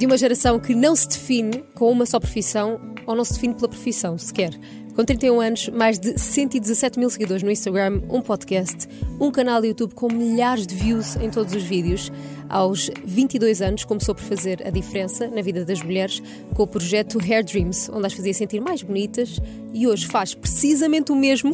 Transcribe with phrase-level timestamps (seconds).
[0.00, 3.52] de uma geração que não se define com uma só profissão ou não se define
[3.52, 4.50] pela profissão sequer.
[4.94, 8.88] Com 31 anos, mais de 117 mil seguidores no Instagram, um podcast,
[9.20, 12.10] um canal YouTube com milhares de views em todos os vídeos.
[12.48, 16.22] Aos 22 anos, começou por fazer a diferença na vida das mulheres
[16.54, 19.38] com o projeto Hair Dreams, onde as fazia sentir mais bonitas
[19.74, 21.52] e hoje faz precisamente o mesmo,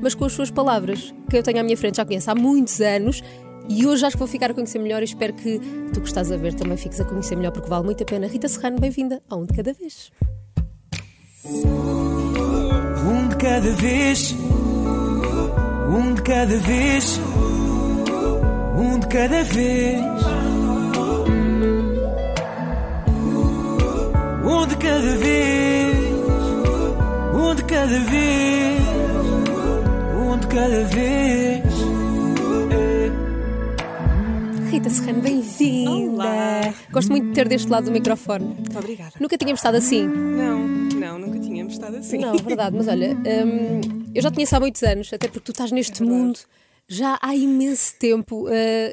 [0.00, 2.80] mas com as suas palavras, que eu tenho à minha frente, já conheço há muitos
[2.80, 3.24] anos
[3.68, 5.60] e hoje acho que vou ficar a conhecer melhor e espero que
[5.92, 8.26] tu que estás a ver também fiques a conhecer melhor porque vale muito a pena.
[8.26, 10.10] Rita Serrano, bem-vinda a Um de Cada Vez.
[13.10, 14.34] Um de cada vez,
[15.88, 17.20] um de cada vez,
[18.76, 20.00] um de cada vez.
[24.44, 25.96] Um de cada vez,
[27.34, 28.82] um de cada vez,
[30.20, 31.97] um de cada vez.
[34.70, 35.90] Rita Serrano, bem-vinda.
[35.90, 36.74] Olá.
[36.90, 38.44] Gosto muito de ter deste lado do microfone.
[38.44, 39.12] Muito obrigada.
[39.18, 40.06] Nunca tínhamos estado assim.
[40.06, 40.58] Não,
[40.94, 42.18] não, nunca tínhamos estado assim.
[42.18, 45.40] Não, é verdade, mas olha, hum, eu já te conheço há muitos anos, até porque
[45.40, 46.38] tu estás neste É mundo
[46.86, 48.50] já há imenso tempo uh,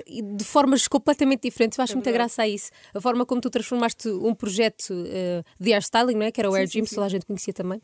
[0.07, 1.77] e de formas completamente diferentes.
[1.77, 2.71] Eu acho É muita graça a isso.
[2.93, 6.31] A forma como tu transformaste um projeto uh, de hairstyling, não é?
[6.31, 6.95] que era o Air sim, Dreams, sim.
[6.95, 7.81] toda a gente conhecia também,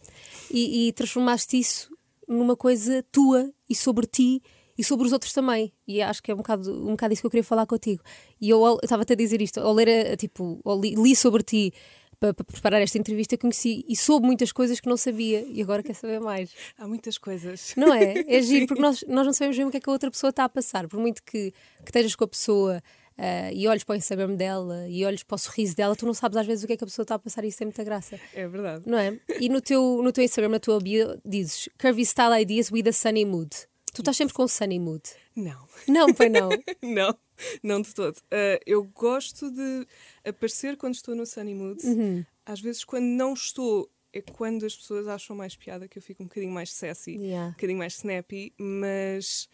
[0.50, 1.89] e, e transformaste isso
[2.25, 4.42] numa coisa tua e sobre ti.
[4.82, 5.72] E sobre os outros também.
[5.88, 8.02] E acho que é um bocado, um bocado isso que eu queria falar contigo.
[8.42, 11.72] E eu estava-te a dizer isto, ao ler, a- tipo, ao li, li sobre ti
[12.20, 15.84] para, para preparar esta entrevista, conheci e soube muitas coisas que não sabia e agora
[15.84, 16.50] quero saber mais.
[16.80, 17.74] Há muitas coisas.
[17.78, 18.24] Não é?
[18.28, 20.30] É giro, porque nós, nós não sabemos mesmo o que é que a outra pessoa
[20.32, 20.88] está a passar.
[20.88, 22.82] Por muito que, que estejas com a pessoa
[23.18, 26.14] ah, e olhes para o Instagram dela e olhes para o sorriso dela, tu não
[26.16, 27.66] sabes às vezes o que é que a pessoa está a passar e isso tem
[27.68, 28.20] muita graça.
[28.34, 28.84] É verdade.
[28.88, 29.20] Não é?
[29.40, 32.94] E no teu, no teu Instagram, na tua bio, dizes Curvy Style Ideas with a
[32.94, 33.50] Sunny Mood.
[33.94, 35.03] Tu estás sempre com sunny mood.
[35.36, 36.50] Não, Não, foi não.
[36.81, 37.17] não,
[37.61, 38.17] não de todo.
[38.31, 39.86] Ah, eu gosto de
[40.25, 41.86] aparecer quando estou no sunny mood.
[41.86, 42.25] Uhum.
[42.45, 46.23] Às vezes, quando não estou, é quando as pessoas acham mais piada que eu fico
[46.23, 47.50] um bocadinho mais sassy, Yeah.
[47.50, 49.50] um bocadinho mais snappy, mas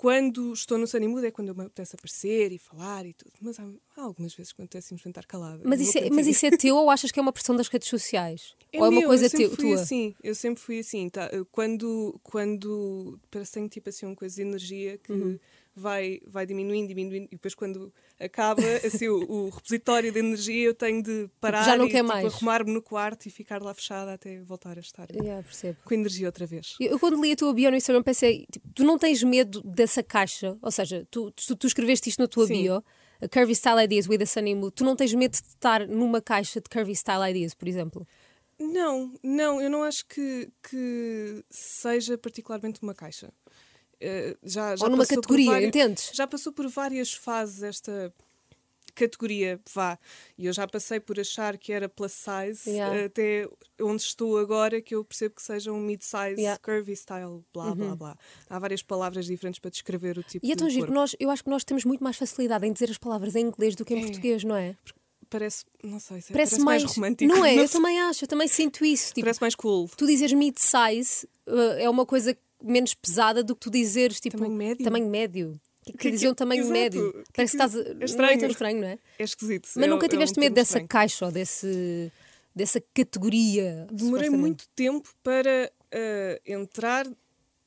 [0.00, 3.32] quando estou no mood é quando eu me apetece aparecer e falar e tudo.
[3.38, 3.68] Mas há,
[3.98, 5.60] há algumas vezes que me apetece simplesmente estar calada.
[5.62, 7.86] Mas isso, é, mas isso é teu ou achas que é uma pressão das redes
[7.86, 8.56] sociais?
[8.72, 9.82] É ou é uma coisa eu sempre teu- fui tua?
[9.82, 11.28] assim, eu sempre fui assim, tá?
[11.52, 15.38] Quando, quando parece que tenho tipo assim uma coisa de energia que Uhum.
[15.74, 20.74] Vai, vai diminuindo, diminuindo, e depois quando acaba assim, o, o repositório de energia eu
[20.74, 22.34] tenho de parar já não e quer tipo, mais.
[22.34, 25.46] arrumar-me no quarto e ficar lá fechada até voltar a estar Yeah,
[25.84, 26.76] com energia outra vez.
[26.80, 29.62] Eu, eu quando li a tua bio no Instagram pensei, tipo, tu não tens medo
[29.62, 30.56] dessa caixa?
[30.60, 32.62] Ou seja, tu, tu, tu escreveste isto na tua Sim.
[32.62, 32.84] bio,
[33.20, 36.20] a Curvy Style Ideas with a Sunny Mood, tu não tens medo de estar numa
[36.20, 38.06] caixa de Curvy Style Ideas, por exemplo?
[38.58, 43.32] Não, não, eu não acho que, que seja particularmente uma caixa.
[44.00, 46.10] Eh, já, já ou numa passou por categoria, várias- entendes?
[46.14, 48.12] Já passou por várias fases esta
[48.94, 49.98] categoria, vá.
[50.36, 53.04] E eu já passei por achar que era plus size Yeah.
[53.06, 53.48] até
[53.80, 56.52] onde estou agora, que eu percebo que seja um mid-size, Yeah.
[56.52, 56.58] Uhum.
[56.76, 58.16] curvy style, blá blá blá.
[58.48, 61.30] Há várias palavras diferentes para descrever o tipo E é tão giro que nós, eu
[61.30, 63.94] acho que nós temos muito mais facilidade em dizer as palavras em inglês do que
[63.94, 64.02] em É.
[64.02, 64.76] português, não é?
[65.30, 67.32] Parece, não sei, Parece, parece, mais, romântico.
[67.32, 67.54] Não é?
[67.54, 67.78] Eu sei.
[67.80, 69.14] também acho, eu também sinto isso.
[69.14, 69.88] Tipo, Parece mais cool.
[69.96, 74.54] tu dizes mid-size uh, é uma coisa menos pesada do que tu dizeres tipo Tamanho
[74.56, 74.84] médio?
[74.84, 75.60] tamanho médio.
[75.84, 76.72] Que, Que- dizer um que- tamanho exato.
[76.72, 77.12] médio.
[77.12, 77.74] Que- Parece que que- estás.
[77.74, 78.46] é Não é estranho.
[78.50, 78.98] estranho, não é?
[79.18, 79.68] É esquisito.
[79.74, 80.88] Mas é nunca um- é um tiveste medo dessa estranho.
[80.88, 82.12] caixa ou desse,
[82.54, 83.86] dessa categoria?
[83.90, 87.06] Demorei muito tempo para ah, entrar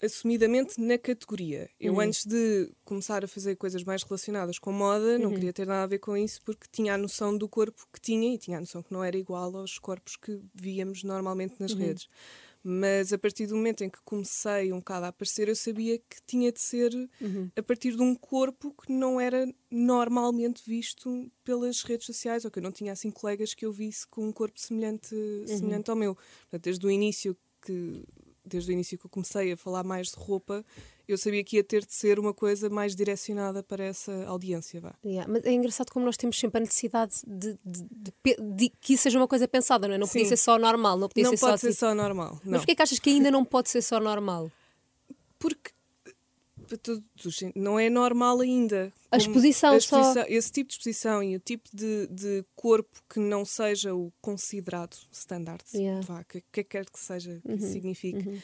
[0.02, 1.70] assumidamente na categoria.
[1.80, 2.02] Eu, Uhum.
[2.02, 5.20] antes de começar a fazer coisas mais relacionadas com moda, Uhum.
[5.24, 8.02] não queria ter nada a ver com isso porque tinha a noção do corpo que
[8.02, 11.72] tinha e tinha a noção que não era igual aos corpos que víamos normalmente nas
[11.72, 11.80] Uhum.
[11.80, 12.08] redes.
[12.64, 16.22] Mas a partir do momento em que comecei um bocado a aparecer, eu sabia que
[16.26, 17.52] tinha de ser Uhum.
[17.58, 22.60] a partir de um corpo que não era normalmente visto pelas redes sociais, ou que
[22.60, 25.48] eu não tinha assim colegas que eu visse com um corpo semelhante, Uhum.
[25.48, 26.16] semelhante ao meu.
[26.16, 28.04] Portanto, desde o início que
[28.46, 30.66] desde o início que eu comecei a falar mais de roupa,
[31.08, 34.94] eu sabia que ia ter de ser uma coisa mais direcionada para essa audiência, vá.
[35.06, 38.14] Yeah, mas é engraçado como nós temos sempre a necessidade de, de- de
[38.56, 39.98] de que isso seja uma coisa pensada, não é?
[39.98, 40.30] Não podia Sim.
[40.30, 41.58] ser só normal, não podia não ser pode só.
[41.58, 42.40] ser tipo- só normal.
[42.44, 42.60] Mas Não.
[42.60, 44.52] porquê que achas que ainda não pode ser só normal?
[45.38, 45.72] Porque
[47.56, 48.92] não é normal ainda.
[49.12, 49.98] A exposição a só.
[50.00, 54.12] exposição- Esse tipo de exposição e o tipo de, de corpo que não seja o
[54.22, 56.02] considerado standard, Yeah.
[56.06, 58.42] vá, que, que quer que seja, que Uhum, signifique,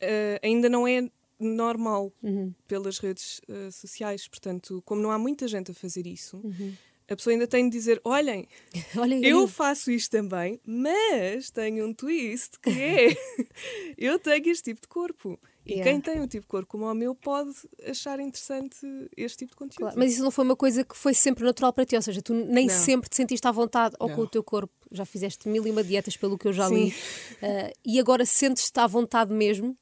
[0.00, 1.08] eh, ainda não é
[1.40, 4.28] normal Uhum, pelas redes eh, sociais.
[4.28, 6.72] Portanto, como não há muita gente a fazer isso, uhum.
[7.08, 8.46] a pessoa ainda tem de dizer: olhem,
[8.96, 13.16] Olha, eu faço isto também, mas tenho um twist que é
[13.96, 15.38] eu tenho este tipo de corpo.
[15.66, 15.92] E Yeah.
[15.92, 17.52] quem tem um tipo de corpo como o meu pode
[17.86, 18.78] achar interessante
[19.14, 19.80] este tipo de conteúdo.
[19.82, 22.20] Claro, Mas isso não foi uma coisa que foi sempre natural para ti, ou seja,
[22.22, 22.74] tu nem Não.
[22.74, 24.24] sempre te sentiste à vontade ou com Não.
[24.24, 26.96] o teu corpo, já fizeste mil e uma dietas pelo que eu já li, Sim.
[27.42, 29.76] Ah, e agora sentes-te à vontade mesmo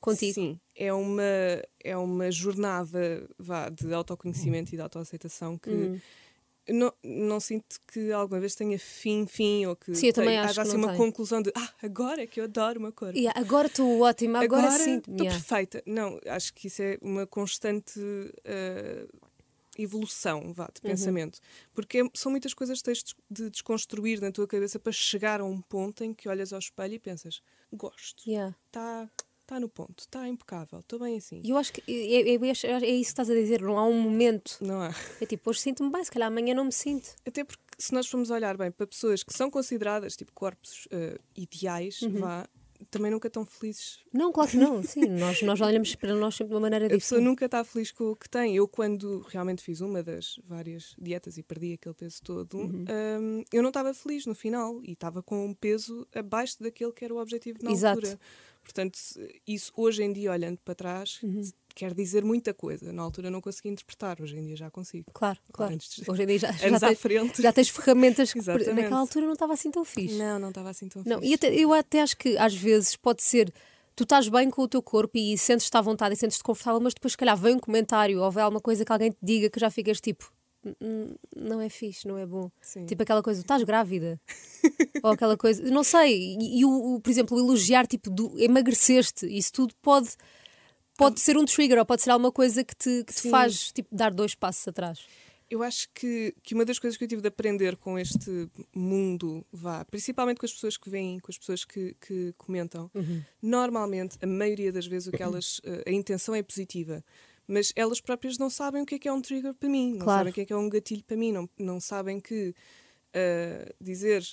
[0.00, 0.34] contigo.
[0.34, 1.22] Sim, é uma,
[1.82, 6.00] é uma jornada vá, de autoconhecimento e de autoaceitação que Hum.
[6.66, 10.30] eu não, não sinto que alguma vez tenha fim, fim, ou que Sim, eu também
[10.30, 10.96] tenha- acho haja assim uma tem.
[10.96, 13.16] conclusão de ah, agora é que eu adoro meu corpo.
[13.18, 14.98] Yeah, agora estou ótima, agora, sim.
[14.98, 15.30] estou yeah.
[15.36, 15.82] perfeita.
[15.86, 18.00] Não, acho que isso é uma constante
[18.44, 19.06] eh,
[19.78, 20.90] evolução vá, de Uhum.
[20.90, 21.40] pensamento.
[21.74, 25.44] Porque é- são muitas coisas que tens de desconstruir na tua cabeça para chegar a
[25.44, 27.42] um ponto em que olhas ao espelho e pensas:
[27.72, 28.54] gosto, Yeah.
[29.52, 31.40] Está tá no ponto, está impecável, estou bem assim.
[31.44, 34.00] E eu acho que é, é- é- isso que estás a dizer, não há um
[34.00, 34.56] momento.
[34.60, 34.94] Não há.
[35.20, 37.10] É tipo, hoje sinto-me bem, se calhar amanhã não me sinto.
[37.26, 41.18] Até porque se nós formos olhar bem para pessoas que são consideradas tipo corpos eh,
[41.36, 42.12] ideais, Uhum.
[42.20, 42.46] vá,
[42.90, 44.00] também nunca estão felizes.
[44.12, 44.82] Não, claro que não.
[44.82, 47.24] Sim, nós, nós olhamos para nós sempre de uma maneira A pessoa diferente.
[47.30, 48.56] nunca está feliz com o que tem.
[48.56, 52.84] Eu, quando realmente fiz uma das várias dietas e perdi aquele peso todo, Uhum.
[53.20, 57.04] hum, eu não estava feliz no final e estava com um peso abaixo daquele que
[57.04, 57.98] era o objetivo na Exato.
[58.00, 58.20] altura.
[58.62, 58.98] Portanto,
[59.46, 61.42] isso hoje em dia, olhando para trás, Uhum.
[61.74, 62.92] quer dizer muita coisa.
[62.92, 65.06] Na altura não conseguia interpretar, hoje em dia já consigo.
[65.12, 65.74] Claro, claro.
[65.74, 67.42] Antes Hoje em dia já, já, tens, frente.
[67.42, 70.14] já tens ferramentas que naquela altura não estava assim tão fixe.
[70.16, 71.30] Não, não estava assim tão Não, fixe.
[71.30, 73.52] e até- eu até acho que às vezes pode ser.
[73.94, 76.94] Tu estás bem com o teu corpo e sentes-te à vontade e sentes-te confortável, mas
[76.94, 79.60] depois, se calhar, vem um comentário ou vem alguma coisa que alguém te diga que
[79.60, 80.32] já ficas tipo.
[80.64, 82.50] "Hum, hum, Não é fixe, não é bom.
[82.60, 82.86] Sim.
[82.86, 84.20] Tipo aquela coisa, estás grávida.
[85.02, 86.36] ou aquela coisa, não sei.
[86.38, 90.10] E, e o, o, por exemplo, elogiar, tipo, do, emagreceste, isso tudo pode,
[90.96, 93.30] pode ser um trigger ou pode ser alguma coisa que te, que te Sim.
[93.30, 95.00] faz tipo, dar dois passos atrás.
[95.50, 99.44] Eu acho que, que uma das coisas que eu tive de aprender com este mundo,
[99.52, 103.22] vá, principalmente com as pessoas que vêm, com as pessoas que, que comentam, Uhum.
[103.42, 107.04] normalmente, a maioria das vezes, o que elas, eh, a intenção é positiva,
[107.46, 110.04] mas elas próprias não sabem o que é que é um trigger para mim, não
[110.04, 110.18] Claro.
[110.20, 112.54] sabem o que é que é um gatilho para mim, não, não sabem que
[113.12, 114.24] eh, dizer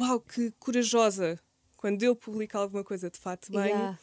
[0.00, 1.40] uau, que corajosa,
[1.76, 3.98] quando eu publico alguma coisa de fato bem, Yeah.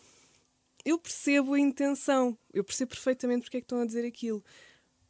[0.84, 4.44] eu percebo a intenção, eu percebo perfeitamente porque é que estão a dizer aquilo,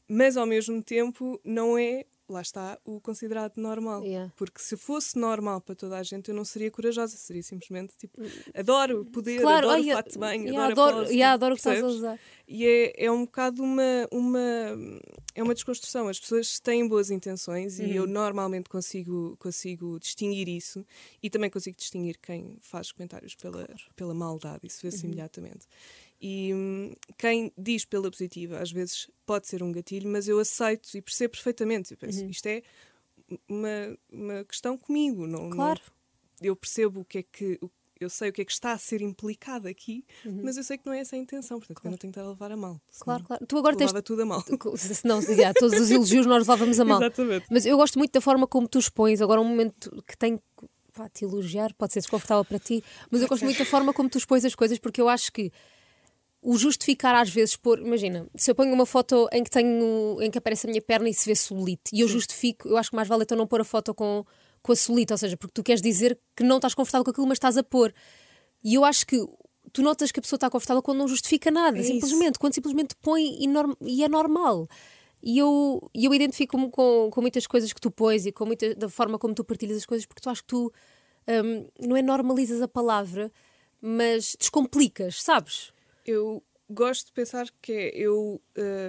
[0.08, 4.04] mas ao mesmo tempo não é, lá está, o considerado normal.
[4.04, 4.32] Yeah.
[4.36, 8.22] Porque se fosse normal para toda a gente, eu não seria corajosa, seria simplesmente tipo,
[8.54, 11.34] adoro poder, Claro, adoro ai, o fato de bem, yeah, adoro, a adoro, pose, yeah,
[11.34, 12.20] adoro o que estás a usar.
[12.48, 14.40] E é, é um bocado uma, uma,
[15.34, 16.08] é uma desconstrução.
[16.08, 17.86] As pessoas têm boas intenções Uhum.
[17.88, 20.86] e eu normalmente consigo, consigo distinguir isso
[21.24, 25.06] e também consigo distinguir quem faz comentários pela, pela maldade, isso vê-se Uhum.
[25.08, 25.66] imediatamente.
[26.22, 30.96] E hum, quem diz pela positiva, às vezes pode ser um gatilho, mas eu aceito
[30.96, 31.92] e percebo perfeitamente.
[31.94, 32.08] Eu Uhum.
[32.08, 32.62] penso, isto é
[33.50, 35.26] uma, uma questão comigo.
[35.26, 35.82] Não, não- Claro.
[36.42, 37.58] eu percebo o que é que.
[37.62, 37.70] o-
[38.00, 40.42] Eu sei o que é que está a ser implicado aqui, Uhum.
[40.44, 42.28] mas eu sei que não é essa a intenção, portanto eu não tenho que estar
[42.28, 42.80] a levar a mal.
[43.00, 43.46] Claro, claro.
[43.48, 43.88] Tu agora tens.
[43.88, 44.42] Levava tudo a mal.
[44.76, 47.02] Se não, yeah, todos os elogios nós levávamos a mal.
[47.02, 47.46] Exatamente.
[47.50, 49.22] Mas eu gosto muito da forma como tu expões.
[49.22, 53.22] Agora, um momento que tenho que pá, te elogiar, pode ser desconfortável para ti, mas
[53.22, 55.52] eu gosto muito da forma como tu expões as coisas, porque eu acho que
[56.42, 57.80] o justificar às vezes por.
[57.80, 60.18] Imagina, se eu ponho uma foto em que tenho.
[60.22, 62.90] em que aparece a minha perna e se vê celulite, e eu justifico, eu acho
[62.92, 64.24] que mais vale então não pôr a foto com,
[64.66, 67.28] com a celulite, ou seja, porque tu queres dizer que não estás confortável com aquilo,
[67.28, 67.94] mas estás a pôr.
[68.64, 69.18] E eu acho que.
[69.74, 71.92] Tu notas que a pessoa está confortável quando não justifica nada, É isso.
[71.92, 74.68] simplesmente, quando simplesmente põe e, norm- e é normal.
[75.22, 78.88] E eu, eu identifico-me com, com muitas coisas que tu pões e com muita, da
[78.88, 80.72] forma como tu partilhas as coisas, porque tu acho que tu
[81.28, 83.32] hum, não é normalizas a palavra,
[83.82, 85.74] mas descomplicas, sabes?
[86.06, 88.40] Eu gosto de pensar que é eu,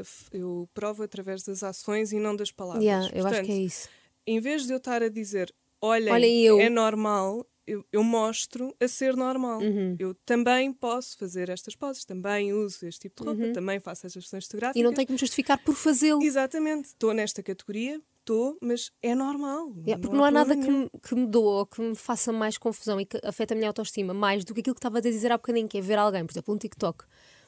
[0.05, 2.85] f- eu provo através das ações e não das palavras.
[2.85, 3.89] Yeah, eu acho Portanto, que é isso.
[4.27, 8.75] Em vez de eu estar a dizer, olhem, Olhem eu." é normal, eu, eu mostro
[8.81, 9.61] a ser normal.
[9.61, 9.97] Uhum.
[9.99, 14.23] Eu também posso fazer estas poses, também uso este tipo de roupa, também faço estas
[14.25, 14.77] questões fotográficas.
[14.77, 14.83] Uhum.
[14.83, 16.23] E não tenho que me justificar por fazê-lo.
[16.23, 19.73] Exatamente, estou nesta categoria, estou, mas é normal.
[19.85, 22.33] Yeah, porque não há nada problema que me, que me doa ou que me faça
[22.33, 25.01] mais confusão e que afeta a minha autoestima mais do que aquilo que estava a
[25.01, 27.05] dizer há bocadinho, que é ver alguém, por exemplo, um TikTok,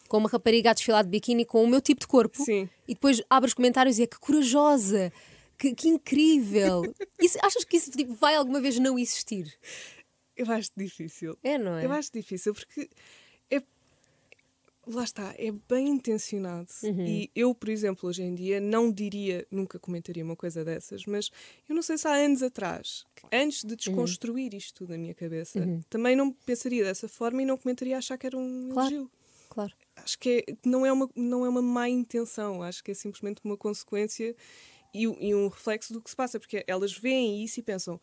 [0.08, 2.68] com uma rapariga a desfilar de biquíni com o meu tipo de corpo Sim.
[2.88, 5.12] e depois abre os comentários e é que corajosa,
[5.58, 6.82] que, que incrível.
[7.20, 9.52] Isso, achas que isso tipo, vai alguma vez não existir?
[10.36, 11.36] Eu acho difícil.
[11.42, 11.84] É, não é?
[11.84, 12.88] Eu acho difícil porque
[13.50, 13.60] é.
[14.86, 16.68] Lá está, é bem intencionado.
[16.82, 17.04] Uhum.
[17.06, 21.30] E eu, por exemplo, hoje em dia não diria, nunca comentaria uma coisa dessas, mas
[21.68, 25.60] eu não sei se há anos atrás, antes de desconstruir isto tudo na minha cabeça,
[25.90, 28.94] também não pensaria dessa forma e não comentaria a achar que era um Claro.
[28.94, 29.10] elogio.
[29.50, 29.72] Claro.
[29.96, 33.40] Acho que é- não, é uma, não é uma má intenção, acho que é simplesmente
[33.44, 34.34] uma consequência
[34.98, 38.00] e, e um reflexo do que se passa, porque elas veem isso e pensam.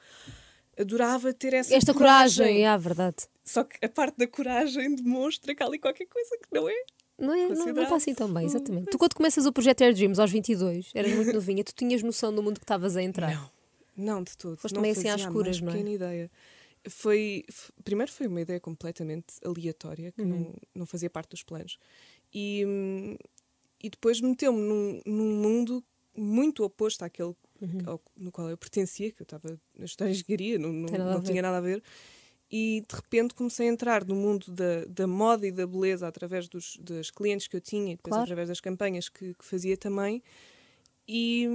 [0.77, 3.27] Adorava ter essa Esta coragem, é a verdade.
[3.43, 6.73] Só que a parte da coragem demonstra que há ali qualquer coisa que não é.
[7.17, 8.89] Não é, não, não está assim tão bem, exatamente.
[8.89, 12.35] Tu, quando começas o projeto Air Dreams aos 22, eras muito novinha, tu tinhas noção
[12.35, 13.31] do mundo que estavas a entrar.
[13.95, 14.57] Não, não de todo.
[14.57, 15.71] Foste não meio assim às escuras, não é?
[15.71, 16.31] pequena ideia.
[16.89, 17.45] Foi,
[17.85, 20.27] primeiro foi uma ideia completamente aleatória, que Uhum.
[20.27, 21.77] não, não fazia parte dos planos.
[22.33, 23.15] E, hum,
[23.81, 25.81] e depois meteu-me num, num mundo
[26.15, 27.79] muito oposto àquele Uhum.
[27.85, 31.21] ao- no qual eu pertencia, que eu estava na estudar engenharia, não, não, a não
[31.23, 31.81] tinha nada a ver.
[32.51, 36.47] E de repente comecei a entrar no mundo da, da moda e da beleza através
[36.49, 38.23] dos, das clientes que eu tinha e depois Claro.
[38.23, 40.21] através das campanhas que, que fazia também.
[41.07, 41.47] E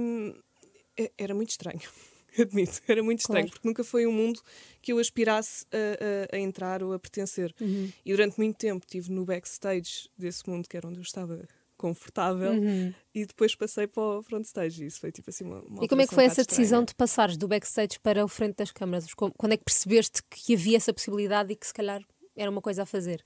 [1.17, 1.79] era muito estranho,
[2.37, 3.51] admito, era muito estranho, Claro.
[3.53, 4.41] porque nunca foi um mundo
[4.81, 7.53] que eu aspirasse a, a- a entrar ou a pertencer.
[7.61, 7.91] Uhum.
[8.05, 11.47] E durante muito tempo estive no backstage desse mundo, que era onde eu estava
[11.81, 12.93] confortável, Uhum.
[13.13, 14.83] e depois passei para o frontstage.
[14.83, 16.49] E isso foi tipo assim uma, uma E como é que foi um essa bocado
[16.49, 16.85] decisão estranha.
[16.85, 19.07] de passares do backstage para o frente das câmaras?
[19.13, 22.01] Quando é que percebeste que havia essa possibilidade e que se calhar
[22.37, 23.25] era uma coisa a fazer?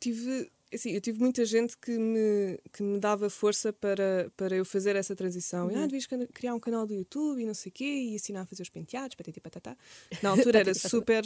[0.00, 4.64] tive assim, eu tive muita gente que me, que me dava força para, para eu
[4.64, 5.68] fazer essa transição.
[5.68, 5.76] Uhum.
[5.76, 8.46] Ah, devias criar um canal do YouTube e não sei o quê, e ensinar a
[8.46, 9.76] fazer os penteados, patati patatá.
[10.22, 11.22] Na altura era super.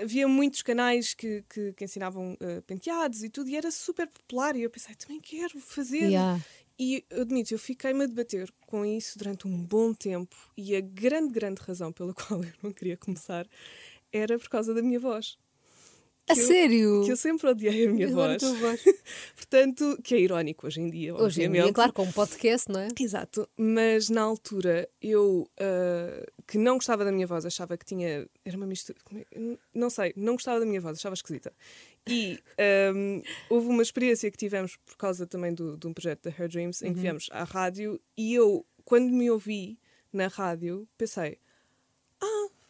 [0.00, 4.56] Havia muitos canais que, que, que ensinavam eh, penteados e tudo, e era super popular.
[4.56, 6.08] E eu pensei, também quero fazer.
[6.08, 6.40] Yeah.
[6.78, 11.32] E admito, eu fiquei-me a debater com isso durante um bom tempo, e a grande,
[11.32, 13.46] grande razão pela qual eu não queria começar
[14.12, 15.36] era por causa da minha voz.
[16.28, 17.02] A eu- sério?
[17.04, 18.58] Que eu sempre odiei a minha Eu adoro a voz.
[18.60, 18.82] voz.
[19.36, 21.64] Portanto, que é irónico hoje em dia, Hoje em obviamente.
[21.64, 22.88] dia, claro, com um podcast, não é?
[23.00, 28.28] Exato, mas na altura eu ah, que não gostava da minha voz, achava que tinha.
[28.44, 28.98] Era uma mistura.
[29.32, 31.52] é- Não sei, não gostava da minha voz, achava esquisita.
[32.06, 36.30] E ahm, houve uma experiência que tivemos por causa também do, de um projeto da
[36.30, 39.78] Hair Dreams, em que viemos à rádio e eu, quando me ouvi
[40.12, 41.38] na rádio, pensei: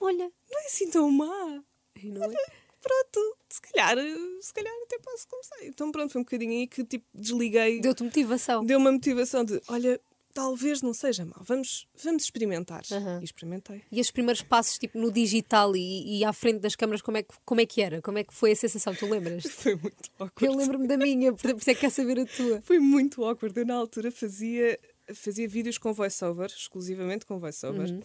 [0.00, 1.62] Olha, não é assim tão má.
[2.02, 2.34] e não é?
[2.80, 3.96] Pronto, se calhar,
[4.40, 5.64] se calhar até posso começar.
[5.64, 7.80] Então pronto, foi um bocadinho aí que tipo desliguei.
[7.80, 8.64] deu-te motivação.
[8.64, 10.00] deu uma motivação de olha,
[10.38, 12.82] talvez não seja mal, vamos, vamos experimentar.
[13.20, 13.82] E experimentei.
[13.90, 17.24] E os primeiros passos, tipo, no digital e, e à frente das câmaras, como é,
[17.24, 18.00] que, como é que era?
[18.00, 18.94] Como é que foi a sensação?
[18.94, 19.42] Tu lembras?
[19.50, 20.44] Foi muito awkward.
[20.44, 22.60] Eu lembro-me da minha, por isso é que quero saber a tua.
[22.62, 23.58] Foi muito awkward.
[23.58, 24.78] Eu na altura fazia,
[25.12, 27.90] fazia vídeos com voiceover, exclusivamente com voiceover.
[27.90, 28.00] Uhum.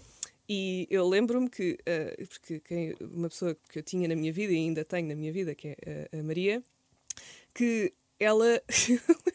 [0.47, 4.51] E eu lembro-me que, eh, porque quem- uma pessoa que eu tinha na minha vida
[4.51, 6.61] e ainda tenho na minha vida, que é eh, a Maria,
[7.53, 8.61] que ela.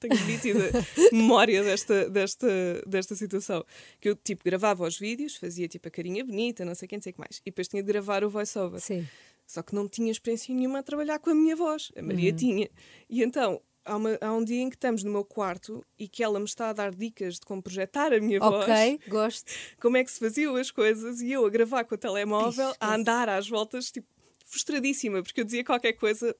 [0.00, 0.70] tenho nítida
[1.12, 2.48] memória desta, desta,
[2.86, 3.64] desta situação.
[4.00, 7.02] Que eu, tipo, gravava os vídeos, fazia, tipo, a carinha bonita, não sei quem, não
[7.02, 7.38] sei o que mais.
[7.44, 8.80] E depois tinha de gravar o voiceover.
[8.80, 9.06] Sim.
[9.46, 11.90] Só que não tinha experiência nenhuma a trabalhar com a minha voz.
[11.96, 12.06] A Uhum.
[12.06, 12.70] Maria tinha.
[13.10, 13.60] E então,
[13.92, 16.44] há, uma- há um dia em que estamos no meu quarto e que ela me
[16.44, 19.50] está a dar dicas de como projetar a minha voz, Ok, gosto.
[19.80, 22.76] como é que se faziam as coisas, e eu a gravar com o telemóvel, Ixi,
[22.80, 24.06] a andar às voltas, tipo,
[24.46, 26.34] frustradíssima, porque eu dizia qualquer coisa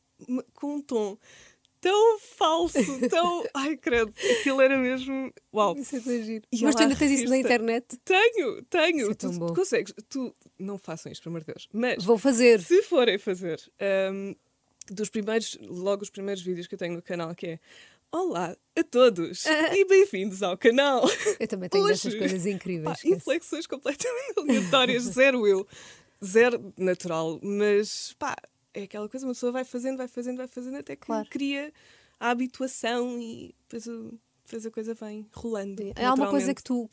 [0.55, 1.17] com um tom
[1.81, 2.75] tão falso,
[3.09, 3.43] tão.
[3.55, 5.33] Ai, credo, aquilo era mesmo.
[5.55, 5.75] Uau!
[5.79, 6.45] Isso é tão giro.
[6.53, 7.97] E Mas tu ainda tens isso na internet?
[8.05, 8.99] Tenho, tenho.
[9.03, 9.47] Isso é tu, tão bom.
[9.47, 9.95] tu consegues.
[10.09, 11.69] Tu não façam isto, pelo amor de Deus.
[11.73, 12.61] Mas Vou fazer.
[12.61, 13.59] se forem fazer,
[14.13, 14.35] hum,
[14.89, 17.61] dos primeiros, logo os primeiros vídeos que eu tenho no canal, que é
[18.13, 21.05] Olá a todos e bem-vindos ao canal.
[21.39, 23.01] Eu também tenho Hoje, dessas coisas incríveis.
[23.03, 25.65] Pá, inflexões completamente aleatórias, zero eu,
[26.25, 28.35] zero natural, mas pá,
[28.75, 31.29] é aquela coisa, uma pessoa vai fazendo, vai fazendo, vai fazendo, até que Claro.
[31.31, 31.73] cria
[32.19, 35.81] a habituação e depois, o- depois a coisa vem rolando.
[35.95, 36.91] Há alguma coisa que tu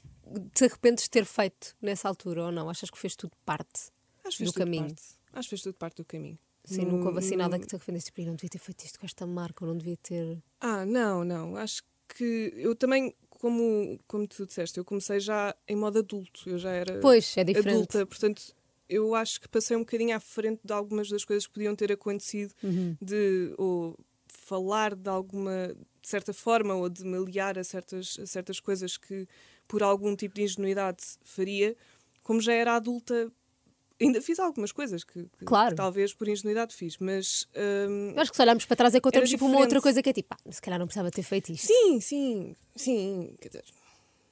[0.54, 2.70] te arrependes de ter feito nessa altura ou não?
[2.70, 3.90] Achas que fez tudo parte?
[4.24, 4.86] Acho do caminho.
[4.86, 5.02] Parte.
[5.34, 6.38] Acho que fez tudo parte do caminho.
[6.76, 8.08] Sim, nunca houve assim nada no- que te arrependeste.
[8.12, 10.42] Tipo, "Ih, não devia ter feito isto com esta marca, ou não devia ter.
[10.60, 11.56] Ah, não, não.
[11.56, 16.50] Acho que eu também, como, como tu disseste, eu comecei já em modo adulto.
[16.50, 17.76] Eu já era Pois, é diferente.
[17.76, 18.54] adulta, portanto,
[18.90, 21.92] eu acho que passei um bocadinho à frente de algumas das coisas que podiam ter
[21.92, 22.96] acontecido, Uhum.
[23.02, 23.98] de ou
[24.28, 28.96] falar de alguma de certa forma ou de me aliar a certas, a certas coisas
[28.98, 29.28] que
[29.68, 31.76] por algum tipo de ingenuidade faria,
[32.24, 33.30] como já era adulta.
[34.00, 35.72] Ainda fiz algumas coisas que, que- Claro.
[35.72, 37.48] que talvez por ingenuidade fiz, mas
[37.90, 40.14] hum, acho que se olharmos para trás encontramos Era tipo uma outra coisa que é
[40.14, 41.66] tipo, "Ah, se calhar não precisava ter feito isto.
[41.68, 43.36] Sim, sim, sim.
[43.42, 43.64] Quer dizer,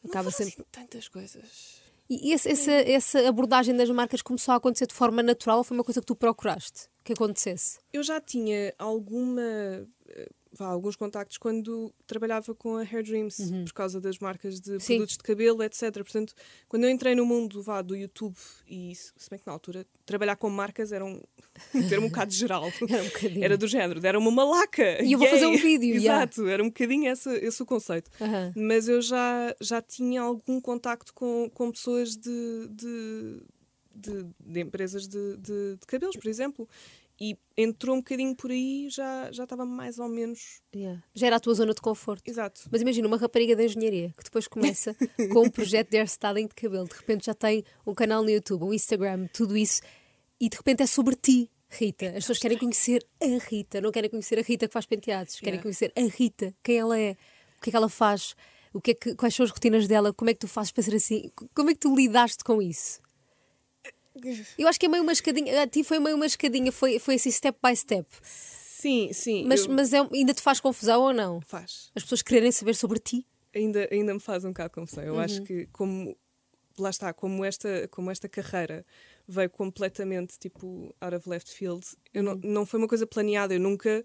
[0.08, 1.82] Acaba sempre- assim tantas coisas.
[2.08, 5.76] E esse- essa, essa abordagem das marcas começou a acontecer de forma natural ou foi
[5.76, 7.80] uma coisa que tu procuraste que acontecesse?
[7.92, 9.42] Eu já tinha alguma.
[10.58, 14.96] Vá, alguns contactos quando trabalhava com a Hair Dreams por causa das marcas de Sim.
[14.96, 15.92] produtos de cabelo, etc.
[15.96, 16.34] Portanto,
[16.70, 18.36] quando eu entrei no mundo vá, do YouTube,
[18.66, 21.22] e se bem que na altura trabalhar com marcas era um,
[21.74, 22.72] um termo um bocado geral.
[22.90, 23.44] Era um.
[23.44, 25.04] Era do género, deram-me uma laca.
[25.04, 26.24] E eu vou fazer um vídeo, yeah.
[26.24, 28.10] Exato, era um bocadinho esse, esse o conceito.
[28.22, 28.54] Aham.
[28.56, 33.42] Mas eu já, já tinha algum contacto com, com pessoas de, de,
[33.94, 36.68] de, de empresas de, de, de cabelos, por exemplo.
[37.20, 40.62] E entrou um bocadinho por aí, já, já estava mais ou menos.
[40.76, 41.02] Yeah.
[41.14, 42.30] Já era a tua zona de conforto.
[42.30, 42.68] Exato.
[42.70, 44.94] Mas imagina uma rapariga de engenharia que depois começa
[45.32, 48.64] com um projeto de hairstyling de cabelo, de repente já tem um canal no YouTube,
[48.64, 49.82] um Instagram, tudo isso,
[50.40, 52.08] e de repente é sobre ti, Rita.
[52.08, 55.60] As pessoas querem conhecer a Rita, não querem conhecer a Rita que faz penteados, querem
[55.60, 55.64] Yeah.
[55.64, 57.16] conhecer a Rita, quem ela é,
[57.58, 58.36] o que é que ela faz,
[58.74, 60.84] o que é que, quais são as rotinas dela, como é que tu fazes para
[60.84, 63.00] ser assim, como é que tu lidaste com isso?
[64.58, 67.16] Eu acho que é meio uma escadinha, a ti foi meio uma escadinha, foi, foi
[67.16, 68.08] assim step by step.
[68.24, 69.46] Sim, sim.
[69.46, 71.42] Mas, eu- mas é, ainda te faz confusão ou não?
[71.42, 71.92] Faz.
[71.96, 73.26] As pessoas quererem saber sobre ti?
[73.54, 75.04] Ainda, ainda me faz um bocado de confusão.
[75.04, 75.20] Eu Uhum.
[75.22, 76.16] acho que, como.
[76.78, 78.86] Lá está, como esta, como esta carreira
[79.26, 82.42] veio completamente tipo out of left field, eu não, Uhum.
[82.44, 83.54] não foi uma coisa planeada.
[83.54, 84.04] Eu nunca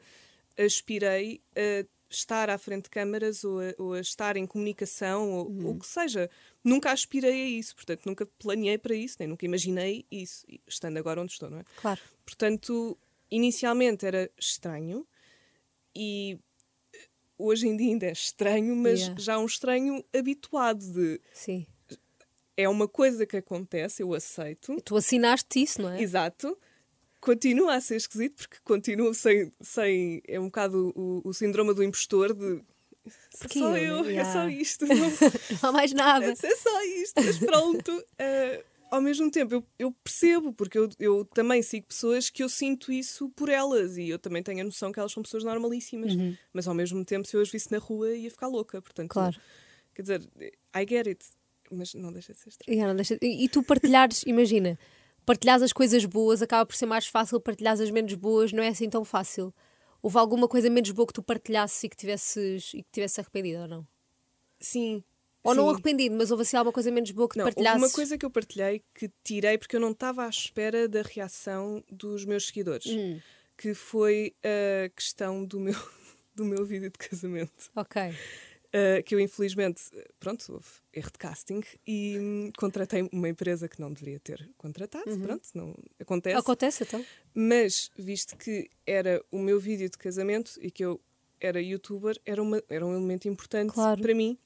[0.57, 5.49] aspirei a estar à frente de câmaras ou a, ou a estar em comunicação ou
[5.49, 5.67] Uhum.
[5.67, 6.31] ou o que seja.
[6.63, 11.21] Nunca aspirei a isso, portanto, nunca planeei para isso, nem nunca imaginei isso, estando agora
[11.21, 11.65] onde estou, não é?
[11.81, 12.01] Claro.
[12.25, 12.99] Portanto,
[13.31, 15.07] inicialmente era estranho
[15.95, 16.39] e
[16.95, 19.21] eh, hoje em dia ainda é estranho, mas Yeah.
[19.21, 21.67] já um estranho habituado de Sim.
[22.57, 24.79] é uma coisa que acontece, eu aceito.
[24.83, 26.03] Tu assinaste isso, não é?
[26.03, 26.59] Exato.
[27.21, 29.53] Continua a ser esquisito porque continuo sem.
[29.61, 32.63] sem é um bocado o, o síndrome do impostor de.
[33.53, 34.87] Só eu, é só isto.
[34.87, 34.97] Não,
[35.63, 36.27] Não há mais nada.
[36.33, 38.05] é só isto, mas pronto.
[38.19, 42.49] Eh, ao mesmo tempo, eu, eu percebo, porque eu, eu também sigo pessoas que eu
[42.49, 46.13] sinto isso por elas e eu também tenho a noção que elas são pessoas normalíssimas,
[46.53, 48.83] mas ao mesmo tempo, se eu as visse na rua, ia ficar louca.
[48.83, 49.37] Portanto, Claro.
[49.95, 50.21] quer dizer,
[50.77, 51.25] I get it,
[51.71, 52.77] mas não deixa de ser estranho.
[52.77, 54.77] Yeah, deixa- E, e tu partilhares, imagina,
[55.25, 58.69] partilhares as coisas boas acaba por ser mais fácil, partilhares as menos boas não é
[58.69, 59.55] assim tão fácil.
[60.03, 63.63] Houve alguma coisa menos boa que tu partilhasses e que tivesses, e que tivesse arrependido
[63.63, 63.87] ou não?
[64.59, 65.03] Sim.
[65.43, 65.73] Ou não sim.
[65.75, 67.83] arrependido, mas houve assim alguma coisa menos boa que Não, te houve partilhasses?
[67.83, 71.83] uma coisa que eu partilhei que tirei porque eu não estava à espera da reação
[71.91, 73.21] dos meus seguidores, Hum.
[73.57, 75.75] que foi a questão do meu,
[76.35, 77.71] do meu vídeo de casamento.
[77.75, 78.01] Ok.
[78.73, 79.83] Uh, que eu infelizmente,
[80.21, 85.11] pronto, houve erro de casting e hum, contratei uma empresa que não deveria ter contratado,
[85.11, 85.21] Uhum.
[85.23, 86.37] pronto, não acontece.
[86.37, 87.05] Acontece então?
[87.35, 91.01] Mas, visto que era o meu vídeo de casamento e que eu
[91.41, 94.01] era youtuber, era, uma, era um elemento importante Claro.
[94.01, 94.39] para mim.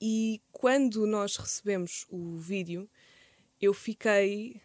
[0.00, 2.88] E quando nós recebemos o vídeo,
[3.60, 4.62] eu fiquei.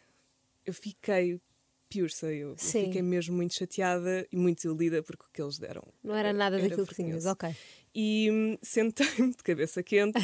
[0.65, 1.41] Eu fiquei.
[1.89, 2.85] Piursa, eu, eu Sim.
[2.85, 5.81] fiquei mesmo muito chateada e muito iludida porque o que eles deram.
[6.03, 7.55] Não era nada era daquilo que tinhas, ok.
[7.99, 10.19] E hum, sentei-me de cabeça quente,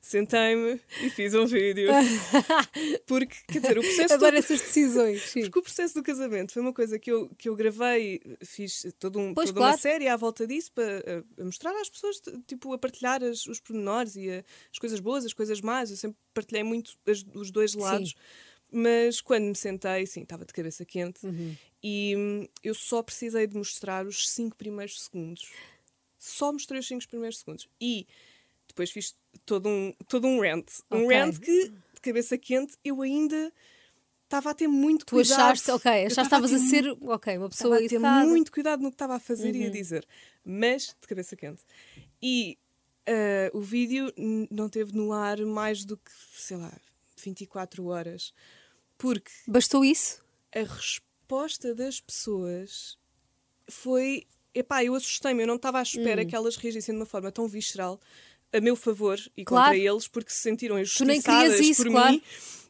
[0.00, 1.88] sentei-me e fiz um vídeo.
[3.06, 5.22] Porque, quer dizer, o processo Adoro todo- essas decisões.
[5.22, 5.42] Sim.
[5.42, 9.20] porque o processo do casamento foi uma coisa que eu, que eu gravei, fiz todo
[9.20, 9.74] um, Pois, toda claro.
[9.74, 13.60] uma série à volta disso para a mostrar às pessoas, tipo, a partilhar as- os
[13.60, 15.90] pormenores e a- as coisas boas, as coisas más.
[15.92, 18.14] Eu sempre partilhei muito as- os dois lados.
[18.74, 21.54] Mas quando me sentei, sim, estava de cabeça quente Uhum.
[21.84, 25.50] e hum, eu só precisei de mostrar os cinco primeiros segundos.
[26.24, 27.68] Só mostrei os cinco primeiros segundos.
[27.80, 28.06] E
[28.68, 30.68] depois fiz todo um, todo um rant.
[30.90, 33.52] Um rant que, de cabeça quente, eu ainda
[34.24, 35.40] estava a ter muito Tu cuidado.
[35.40, 37.94] achaste, ok, achaste que estava estavas a ter ser, ok, uma Estava pessoa a ter
[37.96, 38.26] educada.
[38.26, 39.72] muito cuidado no que estava a fazer e a Uhum.
[39.72, 40.06] dizer.
[40.44, 41.62] Mas de cabeça quente.
[42.22, 42.56] E
[43.06, 44.12] ah, o vídeo
[44.48, 46.72] não teve no ar mais do que, sei lá,
[47.16, 48.32] 24 horas.
[48.96, 50.24] Porque Bastou isso?
[50.54, 52.96] a resposta das pessoas
[53.68, 54.24] foi.
[54.54, 57.46] Epá, eu assustei-me, eu não estava à espera que elas reagissem de uma forma tão
[57.48, 57.98] visceral
[58.52, 59.66] a meu favor e Claro.
[59.72, 62.12] contra eles porque se sentiram injustiçadas isso, por claro.
[62.12, 62.22] mim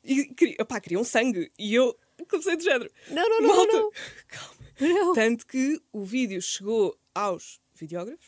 [0.05, 1.51] e epá, queriam sangue.
[1.59, 1.97] E eu
[2.29, 2.90] comecei de género.
[3.11, 3.90] Não, não, não, Malta, não.
[4.29, 4.55] calma.
[4.81, 5.12] Não.
[5.14, 8.27] Tanto que o vídeo chegou aos videógrafos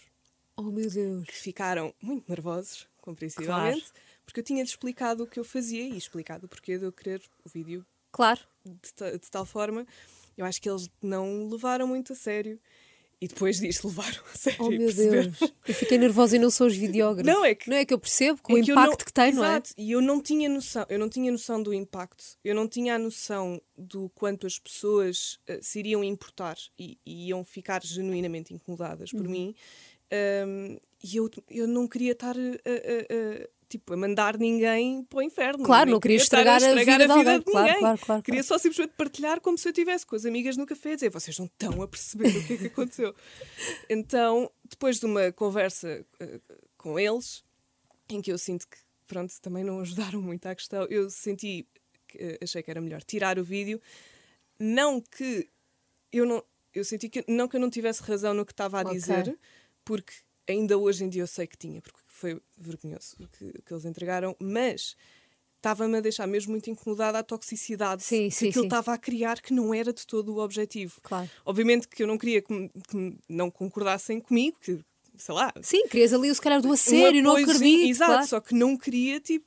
[0.56, 1.24] Oh meu Deus.
[1.26, 3.86] que ficaram muito nervosos, compreensivelmente,
[4.24, 7.22] porque eu tinha-lhes explicado o que eu fazia e explicado o porquê de eu querer
[7.44, 8.40] o vídeo Claro.
[8.64, 9.84] de, de tal forma,
[10.36, 12.60] eu acho que eles não levaram muito a sério.
[13.24, 14.58] E depois disto levaram a sério.
[14.62, 14.92] Oh meu.
[14.92, 15.40] Deus.
[15.66, 17.32] Eu fiquei nervosa e não sou os videógrafos.
[17.32, 19.12] Não, é que- Não é que eu percebo com o É eu impacto não- que
[19.12, 19.48] tem, não é?
[19.48, 22.94] Exato, e eu não tinha noção, eu não tinha noção do impacto, eu não tinha
[22.96, 28.52] a noção do quanto as pessoas eh, se iriam importar e, e iam ficar genuinamente
[28.52, 29.20] incomodadas Uhum.
[29.20, 29.54] por mim.
[30.12, 32.44] Ahm, e eu, eu não queria estar a, a-
[33.42, 35.64] a- tipo, a mandar ninguém para o inferno.
[35.64, 37.42] Claro, nem não queria estar estragar a vida de alguém.
[37.42, 37.80] Claro, ninguém.
[37.80, 40.92] claro, claro, Queria só simplesmente partilhar como se eu estivesse com as amigas no café
[40.92, 43.14] a dizer vocês não estão a perceber o que é que aconteceu.
[43.88, 46.40] então, depois de uma conversa eh,
[46.76, 47.44] com eles,
[48.08, 51.66] em que eu sinto que, pronto, também não ajudaram muito à questão, eu senti,
[52.06, 53.80] que, eh, achei que era melhor tirar o vídeo.
[54.58, 55.48] Não que
[56.12, 56.44] eu não.
[56.72, 58.94] Eu senti que não que eu não tivesse razão no que estava a Ok.
[58.94, 59.38] dizer,
[59.84, 60.12] porque
[60.48, 63.72] ainda hoje em dia eu sei que tinha, porque foi vergonhoso o que, o que
[63.72, 64.96] eles entregaram, mas
[65.56, 69.40] estava-me a deixar mesmo muito incomodada a toxicidade Sim, que sim, aquilo estava a criar,
[69.40, 71.00] que não era de todo o objetivo.
[71.02, 71.30] Claro.
[71.44, 74.78] Obviamente que eu não queria que, me- que não concordassem comigo, que,
[75.16, 77.88] sei lá, Sim, querias ali, se calhar, do a sério, não acredito.
[77.88, 78.26] Exato, claro.
[78.26, 79.46] só que não queria, tipo,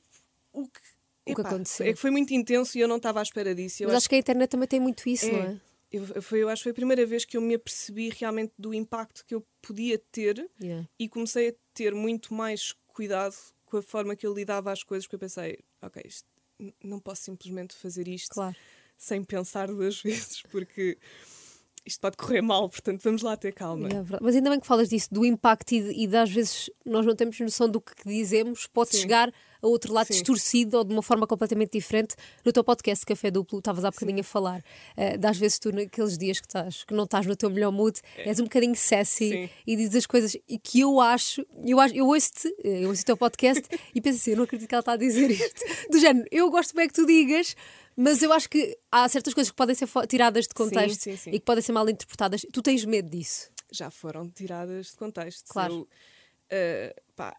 [0.52, 0.80] o que,
[1.26, 1.86] O que epá, aconteceu.
[1.86, 3.84] É que foi muito intenso e eu não estava à espera disso.
[3.84, 5.60] Eu Mas acho que a internet também tem muito isso, é, não é?
[5.90, 8.74] Eu, foi, eu acho que foi a primeira vez que eu me apercebi realmente do
[8.74, 10.86] impacto que eu podia ter Yeah.
[10.98, 15.06] e comecei a ter muito mais cuidado com a forma que eu lidava às coisas,
[15.06, 16.26] porque eu pensei, ok, isto,
[16.82, 18.56] não posso simplesmente fazer isto Claro.
[18.96, 20.98] sem pensar duas vezes, porque
[21.86, 23.88] isto pode correr mal, portanto vamos lá ter calma.
[23.88, 23.92] É.
[24.20, 27.14] Mas ainda bem que falas disso, do impacto e, e de às vezes nós não
[27.16, 29.00] temos noção do que dizemos, pode Sim.
[29.00, 30.14] chegar a outro lado Sim.
[30.14, 32.14] distorcido ou de uma forma completamente diferente.
[32.44, 34.62] No teu podcast Café Duplo, estavas há bocadinho a falar,
[34.96, 37.72] eh, de às vezes tu naqueles dias que, estás, que não estás no teu melhor
[37.72, 39.50] mood, és um bocadinho sassy Sim.
[39.66, 43.02] e dizes as coisas e que eu acho, eu, acho, eu ouço-te, eh, eu ouço
[43.02, 43.62] o teu podcast
[43.94, 45.64] e penso assim, eu não acredito que ela está a dizer isto.
[45.90, 47.56] Do género, eu gosto bem que tu digas,
[47.96, 51.30] mas eu acho que há certas coisas que podem ser tiradas de contexto sim, sim.
[51.30, 52.46] e que podem ser mal interpretadas.
[52.52, 53.50] Tu tens medo disso.
[53.72, 55.48] já foram tiradas de contexto.
[55.48, 55.74] Claro.
[55.74, 55.88] Eu,
[56.50, 57.36] eh, pá,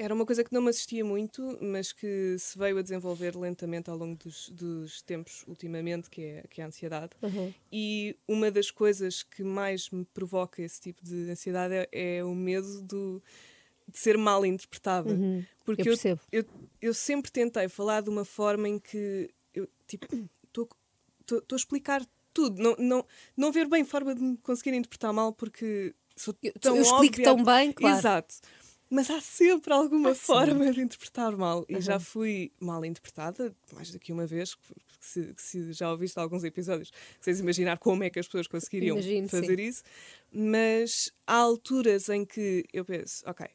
[0.00, 3.90] era uma coisa que não me assistia muito, mas que se veio a desenvolver lentamente
[3.90, 7.10] ao longo dos, dos tempos ultimamente, que é, que é a ansiedade.
[7.20, 7.52] Uhum.
[7.70, 12.34] E uma das coisas que mais me provoca esse tipo de ansiedade é, é o
[12.34, 13.22] medo do,
[13.86, 15.10] de ser mal interpretada.
[15.66, 16.20] Porque eu eu, percebo.
[16.32, 16.44] eu,
[16.80, 20.06] eu sempre tentei falar de uma forma em que eu tipo
[20.48, 25.32] estou a explicar tudo, não, não, não ver bem forma de me conseguir interpretar mal
[25.32, 27.24] porque sou Eu, tão eu explico óbvia.
[27.24, 27.98] tão bem, claro.
[27.98, 28.34] Exato.
[28.92, 30.20] Mas há sempre alguma Ah, sim.
[30.20, 31.64] forma de interpretar mal.
[31.68, 34.62] E já fui mal interpretada, mais do que uma vez, que
[34.98, 39.28] se, se já ouviste alguns episódios, vocês imaginar como é que as pessoas conseguiriam Imagino,
[39.28, 39.84] fazer isso.
[40.32, 43.46] Mas há alturas em que eu penso, ok,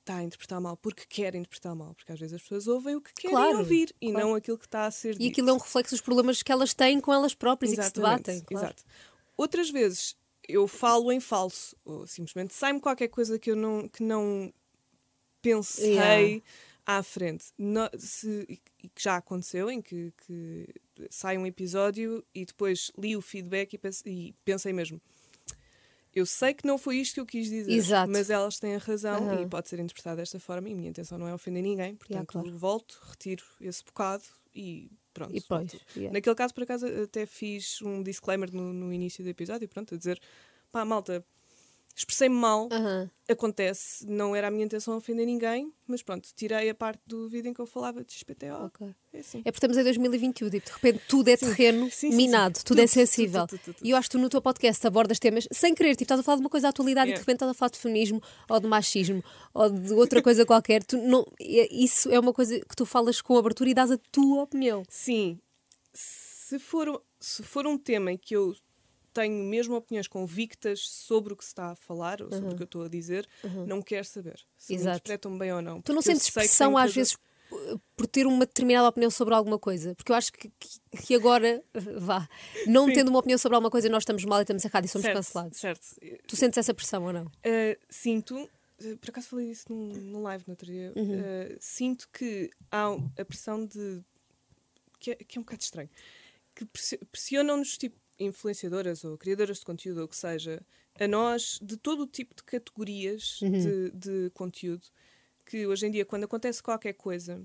[0.00, 3.00] está a interpretar mal porque quer interpretar mal, porque às vezes as pessoas ouvem o
[3.00, 4.26] que querem Claro, ouvir e claro.
[4.26, 5.30] não aquilo que está a ser E dito.
[5.32, 7.88] aquilo é um reflexo dos problemas que elas têm com elas próprias e que se
[7.88, 8.40] Exatamente, debatem.
[8.46, 8.66] Claro.
[8.66, 8.84] Exato.
[9.36, 10.16] Outras vezes
[10.50, 14.52] eu falo em falso, ou simplesmente sai-me qualquer coisa que eu não, que não
[15.42, 16.42] pensei Yeah.
[16.86, 17.46] à frente.
[17.58, 18.46] No- se-
[18.82, 20.68] e que já aconteceu, em que, que
[21.10, 25.00] sai um episódio e depois li o feedback e, pense- e pensei mesmo.
[26.12, 28.10] Eu sei que não foi isto que eu quis dizer, Exato.
[28.10, 29.42] mas elas têm a razão Aham.
[29.42, 30.68] e pode ser interpretada desta forma.
[30.68, 32.58] E a minha intenção não é ofender ninguém, portanto, claro.
[32.58, 35.34] volto, retiro esse bocado e pronto.
[35.34, 36.12] E depois, yeah.
[36.12, 39.98] Naquele caso, por acaso, até fiz um disclaimer no, no início do episódio, pronto, a
[39.98, 40.20] dizer:
[40.70, 41.24] pá, malta,
[42.00, 43.10] expressei-me mal, Aham.
[43.28, 47.50] acontece, não era a minha intenção ofender ninguém, mas pronto, tirei a parte do vídeo
[47.50, 48.64] em que eu falava de XPTO.
[48.66, 48.88] Ok.
[49.12, 49.38] É assim.
[49.40, 52.64] É porque estamos em 2021, tipo, de repente tudo é terreno sim, sim, minado, sim.
[52.64, 53.46] tudo, Tudo, é sensível.
[53.46, 53.76] tudo, tudo.
[53.82, 56.22] E eu acho que tu no teu podcast abordas temas sem querer, tipo, estás a
[56.22, 58.60] falar de uma coisa da atualidade e de repente estás a falar de feminismo ou
[58.60, 60.82] de machismo ou de outra coisa qualquer.
[60.84, 63.98] Tu não, é- isso é uma coisa que tu falas com abertura e dás a
[64.10, 64.82] tua opinião.
[64.88, 65.38] Sim,
[65.92, 68.54] se for, se for um tema em que eu
[69.12, 72.62] tenho mesmo opiniões convictas sobre o que se está a falar ou sobre o que
[72.62, 73.28] eu estou a dizer,
[73.66, 74.96] não quero saber se me Exato.
[74.96, 75.80] interpretam bem ou não.
[75.82, 77.16] Tu não sentes pressão às vezes
[77.96, 79.92] por ter uma determinada opinião sobre alguma coisa?
[79.96, 81.60] Porque eu acho que, que- que agora,
[81.98, 82.28] vá,
[82.66, 82.92] não Sim.
[82.92, 85.16] tendo uma opinião sobre alguma coisa, nós estamos mal e estamos errados e somos certo,
[85.16, 85.58] cancelados.
[85.58, 85.86] Certo.
[86.28, 87.24] Tu sentes essa pressão ou não?
[87.24, 91.18] Uh, sinto, uh, por acaso falei disso num, num live no outro dia, Uhum.
[91.20, 92.86] uh, sinto que há
[93.18, 94.00] a pressão de.
[95.00, 95.90] que é, que é um bocado estranho.
[96.54, 100.60] Que pressi- pressionam-nos, tipo, influenciadoras ou criadoras de conteúdo, ou o que seja,
[100.98, 103.50] a nós, de todo o tipo de categorias Uhum.
[103.50, 104.86] de, de conteúdo,
[105.46, 107.42] que hoje em dia, quando acontece qualquer coisa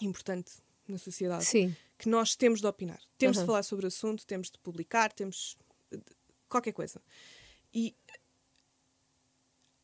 [0.00, 0.52] importante
[0.88, 1.74] na sociedade, Sim.
[1.98, 3.00] que nós temos de opinar.
[3.18, 3.42] Temos Uhum.
[3.42, 5.56] de falar sobre o assunto, temos de publicar, temos
[5.90, 6.00] de-
[6.48, 7.00] qualquer coisa.
[7.74, 7.94] E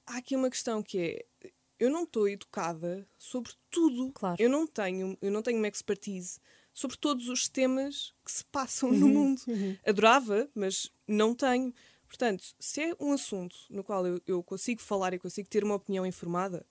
[0.06, 4.12] há aqui uma questão que é eu não estou educada sobre tudo.
[4.12, 4.36] Claro.
[4.40, 6.38] Eu não tenho, eu não tenho uma expertise
[6.72, 9.42] sobre todos os temas que se passam Uhum, no mundo.
[9.86, 11.72] Adorava, mas não tenho.
[12.06, 15.74] Portanto, se é um assunto no qual eu, eu consigo falar e consigo ter uma
[15.74, 16.64] opinião informada,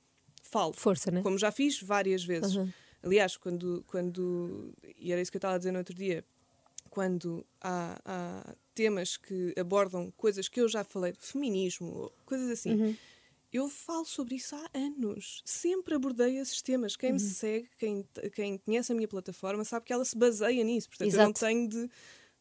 [0.44, 0.74] falo.
[0.74, 1.22] Força, né?
[1.22, 2.56] Como já fiz várias vezes.
[2.56, 2.72] Uhum.
[3.04, 4.74] Aliás, quando, quando.
[4.98, 6.24] E era isso que eu estava a dizer no outro dia.
[6.90, 12.98] Quando há, há temas que abordam coisas que eu já falei, feminismo, coisas assim, Uhum.
[13.52, 15.42] Eu falo sobre isso há anos.
[15.46, 16.96] Sempre abordei esses temas.
[16.96, 17.26] Quem me Uhum.
[17.30, 20.88] segue, quem, quem conhece a minha plataforma, sabe que ela se baseia nisso.
[20.90, 21.40] Portanto, eu não Exato.
[21.46, 21.90] tenho de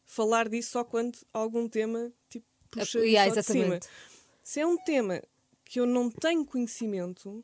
[0.05, 3.79] falar disso só quando algum tema tipo, puxa isso yeah, de cima.
[4.43, 5.21] Se é um tema
[5.65, 7.43] que eu não tenho conhecimento,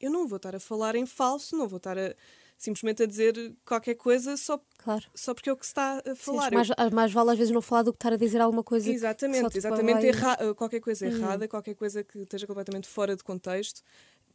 [0.00, 2.14] eu não vou estar a falar em falso, não vou estar a,
[2.58, 5.04] simplesmente a dizer qualquer coisa só, Claro.
[5.14, 6.42] só porque é o que se está a Sim, falar.
[6.46, 8.62] acho mais, acho mais vale às vezes não falar do que estar a dizer alguma
[8.64, 8.88] coisa.
[8.88, 13.22] Eu- exatamente, te exatamente erra- qualquer coisa errada, qualquer coisa que esteja completamente fora de
[13.22, 13.82] contexto.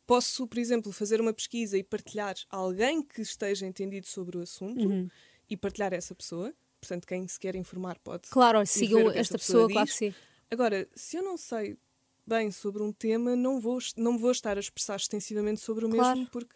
[0.06, 4.88] posso, por exemplo, fazer uma pesquisa e partilhar alguém que esteja entendido sobre o assunto
[4.88, 5.10] Uhum.
[5.50, 6.54] e partilhar essa pessoa.
[6.80, 8.30] Portanto, quem se quer informar pode.
[8.30, 10.14] Claro, sigam que esta pessoa pessoa, claro que sim.
[10.50, 11.78] Agora, se eu não sei
[12.26, 15.90] bem sobre um tema, não vou, não me vou estar a expressar extensivamente sobre o
[15.90, 16.20] Claro.
[16.20, 16.56] mesmo, porque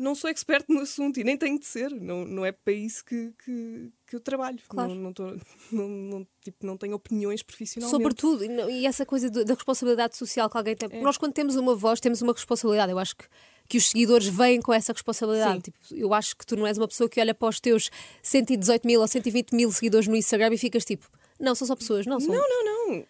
[0.00, 1.90] não sou expert no assunto e nem tenho de ser.
[1.90, 4.58] Não, não é para isso que, que, que eu trabalho.
[4.68, 4.94] Claro.
[4.94, 5.36] Não, não, tô-
[5.70, 7.90] não, não- tipo, não tenho opiniões profissionalmente.
[7.96, 10.88] Sobretudo, e essa coisa da responsabilidade social que alguém tem.
[10.90, 11.00] É.
[11.02, 12.90] Nós, quando temos uma voz, temos uma responsabilidade.
[12.90, 13.24] Eu acho que,
[13.68, 15.62] que os seguidores vêm com essa responsabilidade.
[15.64, 17.90] Tipo, eu acho que tu não és uma pessoa que olha para os teus
[18.22, 21.06] 118 mil ou 120 mil seguidores no Instagram e ficas tipo,
[21.38, 22.04] não, são só pessoas.
[22.06, 22.34] Não, são.
[22.34, 23.04] Não, não, não.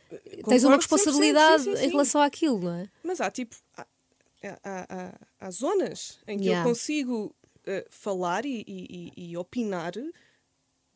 [0.49, 1.91] Tens uma Concordo 100%, responsabilidade sim, sim, em sim.
[1.91, 2.87] relação àquilo, não é?
[3.03, 3.57] Mas há tipo.
[3.77, 3.87] Há,
[4.43, 6.65] há, há- há zonas em que Yeah.
[6.65, 7.35] eu consigo
[7.67, 9.93] eh, falar e, e- e- opinar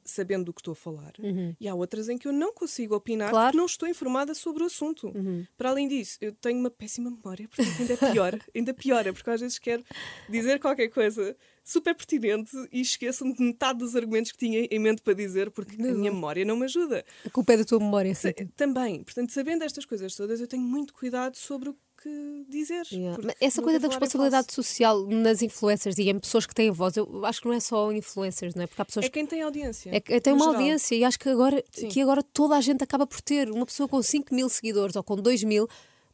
[0.06, 1.14] sabendo do que estou a falar.
[1.58, 3.30] E há outras em que eu não consigo opinar Uhum.
[3.32, 3.44] Claro.
[3.46, 3.50] Uhum.
[3.52, 5.10] porque não estou informada sobre o assunto.
[5.56, 8.38] Para além disso, eu tenho uma péssima memória, portanto ainda é pior.
[8.54, 9.82] ainda piora, porque às vezes quero
[10.28, 15.00] dizer qualquer coisa super pertinente e esqueço-me de metade dos argumentos que tinha em mente
[15.00, 17.02] para dizer porque a minha memória não me ajuda.
[17.24, 18.14] A culpa é da tua memória.
[18.14, 18.32] sim.
[18.54, 22.82] Também, portanto, sabendo estas coisas todas, eu tenho muito cuidado sobre o que dizer.
[22.92, 23.20] Yeah.
[23.40, 24.62] Essa coisa da responsabilidade falso.
[24.62, 27.90] social nas influencers e em pessoas que têm voz, eu acho que não é só
[27.90, 28.66] influencers, não é?
[28.66, 29.90] Porque há pessoas É quem tem audiência.
[29.92, 30.60] É que tem no uma geral.
[30.60, 31.88] audiência e acho que agora, Sim.
[31.88, 33.50] que agora toda a gente acaba por ter.
[33.50, 35.66] Uma pessoa com 5 mil seguidores ou com 2 mil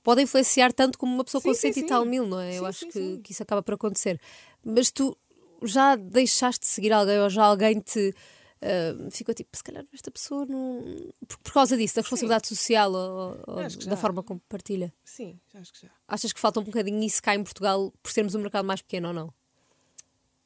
[0.03, 2.09] pode influenciar tanto como uma pessoa com Sim, sim, 100 e tal sim.
[2.09, 2.51] mil, não é?
[2.57, 3.21] Eu Sim, acho sim, que, sim.
[3.23, 4.19] que isso acaba por acontecer.
[4.65, 5.17] Mas tu
[5.63, 8.15] já deixaste de seguir alguém ou já alguém te.
[8.63, 11.13] Ah, ficou tipo, se calhar esta pessoa não.
[11.27, 14.93] Por, por causa disso, da responsabilidade social ou, ou da forma como partilha.
[15.05, 15.91] Sim, acho que já.
[16.09, 19.09] Achas que falta um bocadinho isso cá em Portugal por sermos um mercado mais pequeno
[19.09, 19.35] ou não?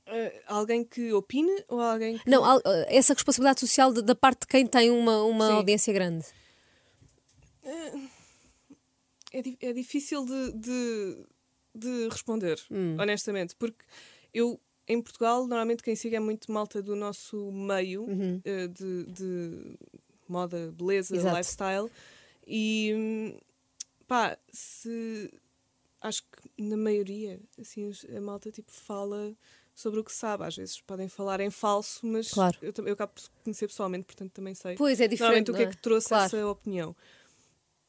[0.07, 2.29] Ah, alguém que opine ou alguém que.
[2.31, 5.53] Não, al- essa responsabilidade social de- da parte de quem tem uma, uma Sim.
[5.55, 6.27] audiência grande.
[9.33, 11.27] É, é difícil de, de,
[11.75, 12.97] de responder, Hum.
[13.01, 13.85] honestamente, porque
[14.33, 14.61] eu.
[14.87, 18.41] Em Portugal, normalmente quem siga é muito malta do nosso meio Uhum.
[18.45, 19.79] eh, de, de
[20.29, 21.37] moda, beleza, Exato.
[21.37, 21.91] lifestyle.
[22.47, 23.35] E
[24.07, 25.31] pá, se
[26.01, 29.35] acho que na maioria assim, a malta tipo fala
[29.75, 30.45] sobre o que sabe.
[30.45, 32.59] Às vezes podem falar em falso, mas Claro.
[32.61, 34.77] eu, eu acabo por conhecer pessoalmente, portanto também sei.
[34.77, 35.21] Pois é diferente.
[35.49, 36.25] Normalmente o que não é que trouxe Claro.
[36.27, 36.95] essa opinião?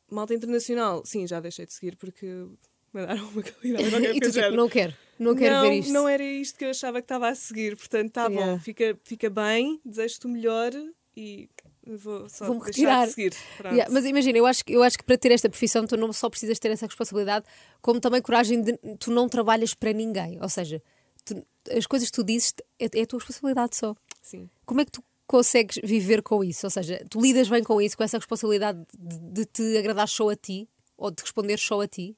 [0.10, 2.48] Malta internacional, sim, já deixei de seguir porque
[2.96, 5.94] mandaram uma qualidade e tu tipo, não quero, não quero ver isto.
[5.94, 7.76] Não era isto que eu achava que estava a seguir.
[7.78, 8.54] Portanto, tá Yeah.
[8.54, 10.72] bom, fica, fica bem, desejo-te o melhor
[11.16, 11.50] e
[11.88, 13.06] vou só Vou-me retirar.
[13.08, 13.34] de seguir.
[13.64, 16.12] Yeah, mas imagina, eu acho, que- eu acho que para ter esta profissão tu não
[16.12, 17.46] só precisas ter essa responsabilidade,
[17.82, 20.42] como também coragem de tu não trabalhas para ninguém.
[20.42, 20.82] Ou seja,
[21.24, 23.96] tu- as coisas que tu dizes é, é a tua responsabilidade só.
[24.22, 24.50] Sim.
[24.66, 26.66] Como é que tu consegues viver com isso?
[26.66, 30.30] Ou seja, tu lidas bem com isso, com essa responsabilidade de, de te agradar só
[30.30, 32.16] a ti ou de responder só a ti?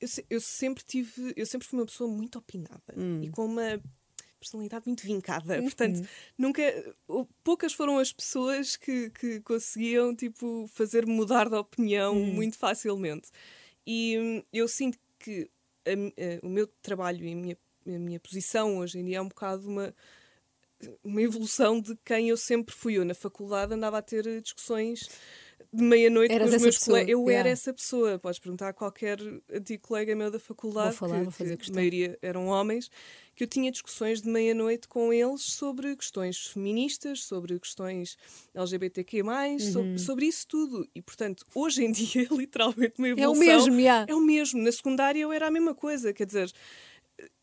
[0.00, 3.22] Eu, eu sempre tive, eu sempre fui uma pessoa muito opinada Hum.
[3.22, 3.80] e com uma
[4.38, 5.56] personalidade muito vincada.
[5.56, 5.62] Uhum.
[5.62, 6.06] Portanto,
[6.36, 6.62] nunca,
[7.08, 12.34] ou- poucas foram as pessoas que, que conseguiam tipo fazer mudar de opinião Hum.
[12.34, 13.30] muito facilmente.
[13.86, 15.50] E hum, eu sinto que
[15.86, 19.16] a mi- eh, o meu trabalho e a minha, a minha posição hoje em dia
[19.18, 19.94] é um bocado uma
[21.02, 22.98] uma evolução de quem eu sempre fui.
[22.98, 25.08] Eu na faculdade andava a ter eh, discussões
[25.76, 27.12] de meia-noite com os meus pessoa, colegas.
[27.12, 27.38] Eu yeah.
[27.40, 28.18] era essa pessoa.
[28.18, 29.18] Podes perguntar a qualquer
[29.52, 32.90] antigo colega meu da faculdade, Vou falar, que, vou fazer que a maioria eram homens,
[33.34, 38.16] que eu tinha discussões de meia-noite com eles sobre questões feministas, sobre questões
[38.54, 39.58] LGBTQ+, Uhum.
[39.58, 40.88] sobre, sobre isso tudo.
[40.94, 43.32] E, portanto, hoje em dia é literalmente uma É evolução.
[43.32, 44.06] o mesmo, yeah.
[44.08, 44.60] É o mesmo.
[44.62, 46.12] Na secundária eu era a mesma coisa.
[46.12, 46.50] Quer dizer,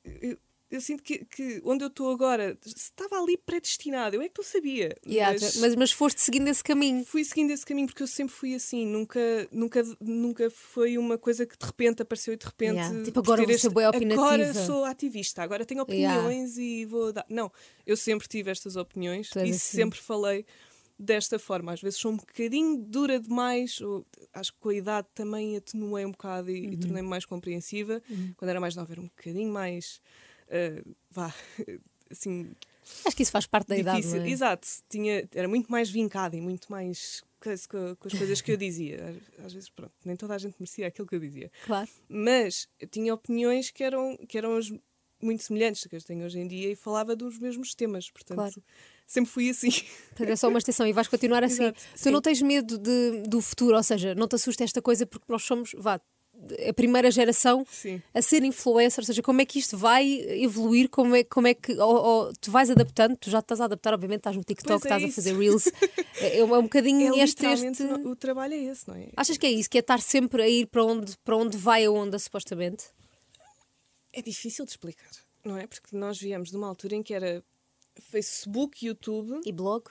[0.06, 0.38] eu,
[0.74, 4.16] eu sinto que, que onde eu estou agora estava ali predestinado.
[4.16, 4.96] Eu é que não sabia.
[5.06, 7.06] Yeah, mas mas, mas foste seguindo esse caminho.
[7.06, 8.86] fui seguindo esse caminho porque eu sempre fui assim.
[8.86, 9.20] Nunca,
[9.52, 12.76] nunca, nunca foi uma coisa que de repente apareceu e de repente.
[12.76, 13.04] Yeah.
[13.04, 14.22] Tipo, agora vou ser bué opinativa.
[14.26, 16.20] Agora sou ativista, agora tenho Yeah.
[16.22, 17.26] opiniões e vou dar.
[17.30, 17.52] Não,
[17.86, 19.54] eu sempre tive estas opiniões e assim.
[19.54, 20.46] sempre falei
[20.98, 21.74] desta forma.
[21.74, 26.06] Às vezes sou um bocadinho dura demais, ou, acho que com a idade também atenuei
[26.06, 26.74] um bocado e, Uhum.
[26.74, 28.02] e tornei-me mais compreensiva.
[28.38, 30.02] Quando era mais nova era um bocadinho mais.
[30.54, 31.34] Ah, vá,
[32.10, 32.52] assim,
[33.06, 33.98] Acho que isso faz parte da idade.
[33.98, 34.20] difícil.
[34.20, 34.30] não é?
[34.30, 37.24] Exato, tinha, era muito mais vincada e muito mais
[37.70, 39.18] com, com as coisas que eu dizia.
[39.40, 41.50] Às, às vezes, pronto, nem toda a gente merecia aquilo que eu dizia.
[41.66, 41.90] Claro.
[42.10, 44.72] Mas eu tinha opiniões que eram, que eram as-
[45.22, 48.12] muito semelhantes que eu tenho hoje em dia e falava dos mesmos temas.
[48.12, 48.64] Portanto, Claro.
[49.08, 49.70] sempre fui assim.
[50.10, 51.64] Portanto, é só uma extensão e vais continuar assim.
[51.64, 52.12] Exato, Tu sim.
[52.12, 55.44] não tens medo de- do futuro, ou seja, não te assusta esta coisa porque nós
[55.44, 56.02] somos, vá,
[56.70, 58.02] a primeira geração Sim.
[58.14, 61.54] a ser influencer, ou seja, como é que isto vai evoluir, como é, como é
[61.54, 64.82] que ou, ou tu vais adaptando, tu já estás a adaptar, obviamente estás no TikTok,
[64.82, 65.16] Pois é estás a isso.
[65.16, 65.68] fazer Reels,
[66.22, 67.84] é, é um bocadinho É este, este...
[67.84, 69.10] o- o trabalho é esse, não é?
[69.16, 71.86] Achas que é isso, que é estar sempre a ir para onde, para onde vai
[71.86, 72.86] a onda, supostamente?
[74.12, 75.10] É difícil de explicar,
[75.44, 75.66] não é?
[75.66, 77.44] Porque nós viemos de uma altura em que era
[78.00, 79.86] Facebook, YouTube E blog?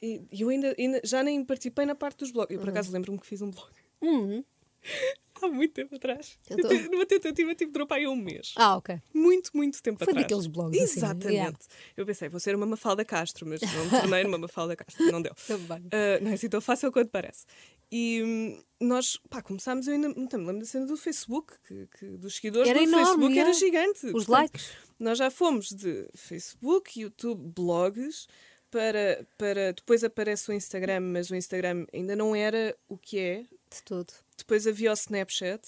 [0.00, 2.52] e eu ainda, ainda já nem participei na parte dos blogs.
[2.54, 4.42] Eu por acaso lembro-me que fiz um blog Uhum.
[5.46, 6.38] há muito tempo atrás.
[6.48, 8.54] Eu tô- Numa tentativa tipo de aí um mês.
[8.56, 9.00] Ah, ok.
[9.12, 10.24] Muito, muito tempo Foi atrás.
[10.24, 11.28] daqueles blogs assim, Exatamente.
[11.32, 11.56] yeah.
[11.96, 15.10] Eu pensei, vou ser uma Mafalda Castro, mas não me tornei numa Mafalda Castro.
[15.12, 15.34] Não deu.
[15.46, 15.82] Também.
[15.92, 17.44] Ah, não é assim tão fácil quanto parece.
[17.90, 22.06] E hum, nós, pá, começámos, eu ainda me lembro da cena do Facebook, que, que
[22.16, 24.06] dos seguidores Era do enorme, Facebook era gigante.
[24.06, 24.70] Os Portanto, likes.
[24.98, 28.26] Nós já fomos de Facebook, YouTube, blogs,
[28.70, 33.44] para, para depois aparece o Instagram, mas o Instagram ainda não era o que é.
[33.76, 34.12] De tudo.
[34.36, 35.62] Depois havia o Snapchat.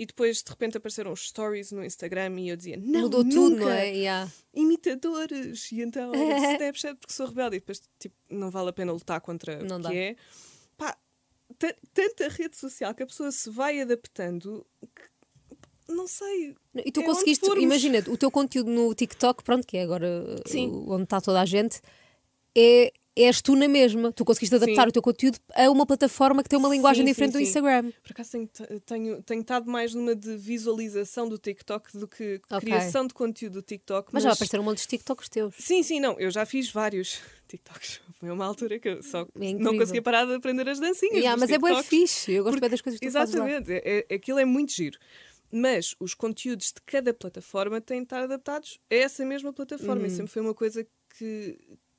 [0.00, 3.34] E depois de repente apareceram os stories no Instagram e eu dizia: Não, Mudou nunca!
[3.36, 3.88] tudo, não é?
[3.88, 4.30] Yeah.
[4.54, 5.72] imitadores.
[5.72, 6.12] E então,
[6.54, 7.56] Snapchat porque sou rebelde.
[7.56, 9.90] E depois, tipo, não vale a pena lutar contra Não o dá.
[9.90, 10.16] que é.
[10.76, 10.96] Pá,
[11.58, 14.64] ta- tanta rede social que a pessoa se vai adaptando
[14.94, 16.54] que, não sei.
[16.84, 20.06] E tu É conseguiste, imagina, o teu conteúdo no TikTok, pronto, que é agora
[20.46, 20.84] Sim.
[20.86, 21.80] onde está toda a gente,
[22.56, 22.92] é,
[23.24, 24.12] és tu na mesma.
[24.12, 24.88] Tu conseguiste adaptar Sim.
[24.88, 27.42] o teu conteúdo a uma plataforma que tem uma linguagem Sim, diferente sim, do.
[27.42, 27.90] Instagram.
[28.02, 28.48] Por acaso tenho,
[28.86, 32.60] tenho, tenho estado mais numa de visualização do TikTok do que Ok.
[32.60, 34.10] criação de conteúdo do TikTok.
[34.12, 35.54] Mas já apareceram um monte de TikToks teus.
[35.58, 36.18] Sim, sim, não.
[36.18, 38.00] Eu já fiz vários TikToks.
[38.20, 41.16] Foi uma altura que eu só É não conseguia parar de aprender as dancinhas.
[41.16, 41.88] Yeah, mas é bem TikToks.
[41.88, 42.32] fixe.
[42.32, 43.08] Eu gosto bem das coisas que tu.
[43.08, 44.98] Exatamente, é, é- aquilo é muito giro.
[45.50, 50.02] Mas os conteúdos de cada plataforma têm de estar adaptados a essa mesma plataforma.
[50.02, 50.06] Uhum.
[50.06, 51.58] E sempre foi uma coisa que,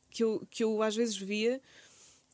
[0.10, 1.62] que, eu, que eu às vezes via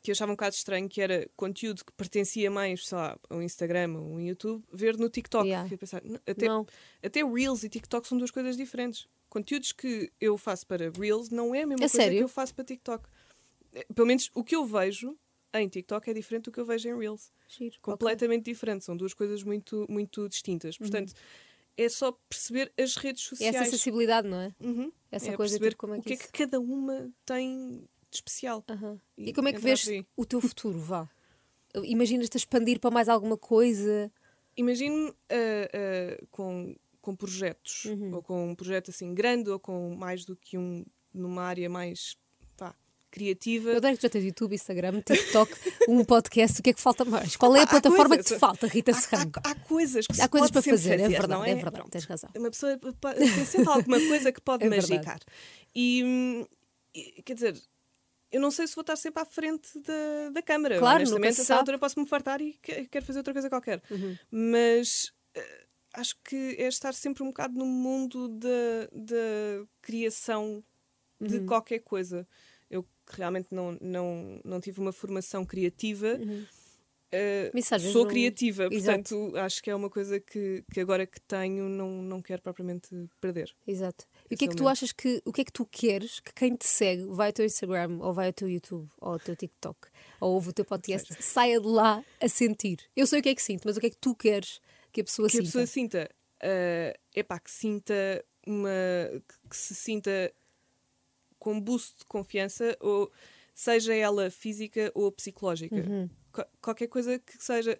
[0.02, 3.42] que eu achava um bocado estranho, que era conteúdo que pertencia mais, sei lá, ao
[3.42, 5.48] Instagram ou ao YouTube, ver no TikTok.
[5.48, 5.78] Yeah.
[5.78, 6.68] Pensar, "Não, até, Não.
[7.02, 9.08] até Reels e TikTok são duas coisas diferentes.
[9.30, 12.18] Conteúdos que eu faço para Reels não é a mesma É coisa sério?
[12.20, 13.04] que eu faço para TikTok.
[13.74, 15.18] Eh, Pelo menos o que eu vejo
[15.56, 17.76] em TikTok é diferente do que eu vejo em Reels Giro.
[17.82, 18.86] completamente diferente.
[18.86, 20.78] São duas coisas muito, muito distintas.
[20.78, 21.14] Portanto,
[21.78, 23.56] é só perceber as redes É sociais.
[23.56, 24.54] essa sensibilidade, não é?
[24.60, 24.92] Uhum.
[25.12, 27.80] Essa é coisa perceber como é o que que é que cada uma tem
[28.12, 28.64] de especial.
[28.70, 29.00] Aham.
[29.18, 30.80] E, E como é que entrar vês o teu futuro?
[30.80, 31.10] Vá.
[31.84, 34.12] Imaginas-te expandir para mais alguma coisa?
[34.56, 35.70] Imagino-me ah,
[36.22, 38.14] ah, com, com projetos, Uhum.
[38.16, 42.18] ou com um projeto assim grande, ou com mais do que um numa área mais
[43.20, 43.70] criativa.
[43.72, 45.52] Eu adoro que já tens YouTube, Instagram, TikTok,
[45.88, 46.60] um podcast.
[46.60, 47.36] O que é que falta mais?
[47.38, 48.28] Qual é a Há plataforma coisas.
[48.28, 49.32] que te falta, Rita Há, Serrano?
[49.44, 51.90] há- há coisas que Há coisas para sempre fazer, é verdade, não é verdade, Pronto.
[51.92, 52.30] tens razão.
[52.36, 55.20] Uma pessoa tem sempre alguma coisa que pode É magicar.
[55.74, 56.46] E,
[56.94, 57.62] e, quer dizer,
[58.32, 60.78] eu não sei se vou estar sempre à frente da, da câmara.
[60.78, 63.82] Claro, Honestamente, se a altura posso-me fartar e que- quero fazer outra coisa qualquer.
[63.90, 64.18] Uhum.
[64.30, 70.62] Mas eh, acho que é estar sempre um bocado no mundo da, da criação
[71.22, 71.46] de Uhum.
[71.46, 72.28] qualquer coisa.
[72.76, 76.20] Eu que realmente não, não, não tive uma formação criativa.
[77.12, 79.04] eh, Mensagens sou não- criativa, Exato.
[79.16, 82.90] portanto acho que é uma coisa que, que agora que tenho não, não quero propriamente
[83.22, 83.56] perder.
[83.66, 84.06] Exato.
[84.30, 86.20] E o que é é que tu achas que o que é que tu queres
[86.20, 89.20] que quem te segue vai ao teu Instagram ou vai ao teu YouTube ou ao
[89.20, 89.78] teu TikTok
[90.20, 92.80] ou ouve o teu podcast saia de lá a sentir?
[92.96, 94.60] Eu sei o que é que sinto, mas o que é que tu queres
[94.92, 95.46] que a pessoa que a sinta?
[95.52, 96.10] pessoa sinta,
[96.42, 98.70] é epá, que sinta uma.
[99.12, 100.34] que- que se sinta
[101.46, 103.12] com um boost de confiança, ou
[103.54, 105.76] seja ela física ou psicológica.
[105.76, 106.10] Uhum.
[106.32, 107.78] Qual- qualquer coisa que seja.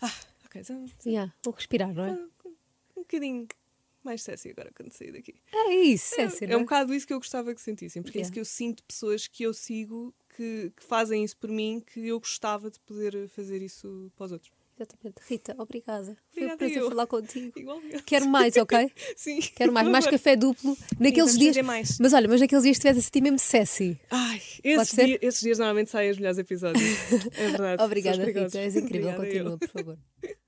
[0.00, 0.10] Ah,
[0.46, 2.12] ok, então, Yeah, vou respirar, não é?
[2.96, 3.46] um bocadinho
[4.02, 5.34] mais sexy agora quando sair daqui.
[5.52, 8.22] É isso, é, É não um bocado isso que eu gostava que sentissem, porque é
[8.22, 8.34] isso Yeah.
[8.34, 12.18] que eu sinto pessoas que eu sigo que, que fazem isso por mim, que eu
[12.18, 14.50] gostava de poder fazer isso para os outros.
[14.76, 15.16] Exatamente.
[15.28, 16.04] Rita, obrigada.
[16.04, 17.52] Foi um Obrigada prazer falar contigo.
[17.58, 18.02] Igualmente.
[18.02, 18.90] Quero mais, ok?
[19.16, 19.40] Sim.
[19.54, 20.76] Quero mais, mais café duplo.
[20.98, 21.56] Naqueles dias.
[21.58, 21.98] mais.
[22.00, 23.98] Mas olha, mas naqueles dias estivesse a sentir mesmo sassy.
[24.10, 26.82] Ai, esses, dia- esses dias normalmente saem os melhores episódios.
[27.38, 27.82] É verdade.
[27.84, 28.58] Obrigada, Rita.
[28.58, 29.10] És incrível.
[29.14, 29.44] Obrigada eu.
[29.52, 29.98] Continua, por favor.